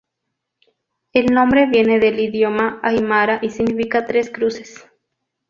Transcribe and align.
El 1.13 1.27
nombre 1.27 1.67
viene 1.67 1.99
del 1.99 2.19
idioma 2.19 2.79
aimara 2.81 3.37
y 3.43 3.51
significa 3.51 4.03
tres 4.03 4.31
cruces. 4.31 4.83